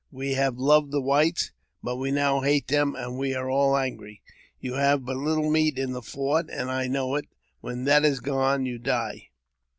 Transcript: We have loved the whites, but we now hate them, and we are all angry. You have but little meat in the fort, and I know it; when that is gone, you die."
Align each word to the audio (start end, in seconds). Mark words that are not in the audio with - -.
We 0.09 0.31
have 0.33 0.57
loved 0.57 0.89
the 0.89 0.99
whites, 0.99 1.51
but 1.83 1.97
we 1.97 2.09
now 2.09 2.39
hate 2.39 2.69
them, 2.69 2.95
and 2.95 3.19
we 3.19 3.35
are 3.35 3.47
all 3.51 3.77
angry. 3.77 4.23
You 4.59 4.73
have 4.73 5.05
but 5.05 5.17
little 5.17 5.51
meat 5.51 5.77
in 5.77 5.91
the 5.91 6.01
fort, 6.01 6.49
and 6.49 6.71
I 6.71 6.87
know 6.87 7.13
it; 7.17 7.27
when 7.59 7.83
that 7.83 8.03
is 8.03 8.19
gone, 8.19 8.65
you 8.65 8.79
die." 8.79 9.29